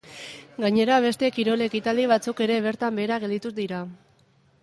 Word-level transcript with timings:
Gainera 0.63 0.95
beste 1.05 1.29
kirol 1.35 1.65
ekitaldi 1.65 2.07
batzuk 2.13 2.41
ere 2.47 2.57
bertan 2.67 2.99
behera 3.01 3.19
gelditu 3.25 3.55
dira. 3.61 3.83